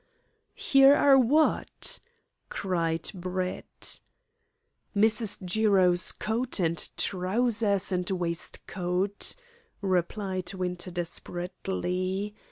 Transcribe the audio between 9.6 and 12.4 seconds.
replied Winter desperately.